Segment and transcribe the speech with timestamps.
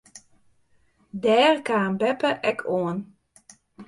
[1.23, 2.97] Dêr kaam beppe ek oan.